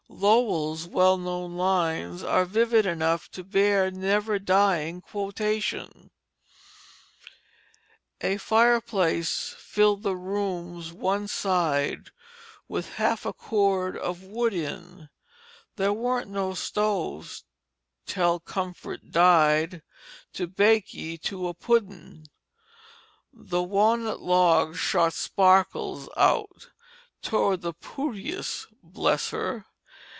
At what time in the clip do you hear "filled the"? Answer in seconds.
9.57-10.15